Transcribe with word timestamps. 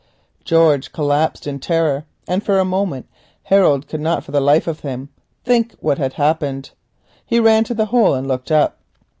George 0.43 0.91
collapsed 0.93 1.45
in 1.45 1.59
terror, 1.59 2.05
and 2.27 2.41
for 2.43 2.57
a 2.57 2.65
moment 2.65 3.07
Harold 3.43 3.87
could 3.87 4.01
not 4.01 4.23
for 4.23 4.31
the 4.31 4.41
life 4.41 4.65
of 4.65 4.79
him 4.79 5.09
think 5.45 5.73
what 5.79 5.99
had 5.99 6.13
happened. 6.13 6.71
He 7.23 7.39
ran 7.39 7.65
to 7.65 7.75
the 7.75 7.85
hole 7.93 8.15
and 8.15 8.27
looked 8.27 8.51
up. 8.51 8.79